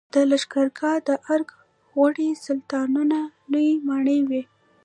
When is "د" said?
0.13-0.15, 1.07-1.09, 1.57-1.59